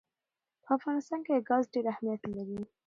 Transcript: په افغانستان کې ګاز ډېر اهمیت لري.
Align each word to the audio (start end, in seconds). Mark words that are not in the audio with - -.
په 0.63 0.69
افغانستان 0.77 1.19
کې 1.25 1.45
ګاز 1.49 1.63
ډېر 1.73 1.85
اهمیت 1.93 2.21
لري. 2.37 2.59